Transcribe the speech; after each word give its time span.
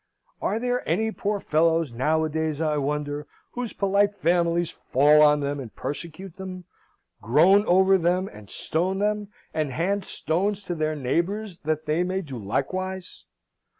Are 0.41 0.57
there 0.57 0.81
any 0.89 1.11
poor 1.11 1.39
fellows 1.39 1.91
nowadays, 1.91 2.59
I 2.59 2.77
wonder, 2.77 3.27
whose 3.51 3.71
polite 3.71 4.15
families 4.15 4.71
fall 4.71 5.21
on 5.21 5.41
them 5.41 5.59
and 5.59 5.75
persecute 5.75 6.37
them; 6.37 6.63
groan 7.21 7.63
over 7.67 7.99
them 7.99 8.27
and 8.27 8.49
stone 8.49 8.97
them, 8.97 9.27
and 9.53 9.71
hand 9.71 10.03
stones 10.05 10.63
to 10.63 10.73
their 10.73 10.95
neighbours 10.95 11.59
that 11.65 11.85
they 11.85 12.01
may 12.01 12.21
do 12.21 12.39
likewise? 12.39 13.25